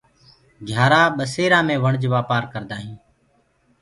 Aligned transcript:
گھيآرآ 0.67 1.01
ٻسيرآ 1.17 1.59
مي 1.67 1.75
وڻج 1.83 2.03
وآپآر 2.13 2.43
ڪردآ 2.53 2.75
هينٚ۔ 2.81 2.99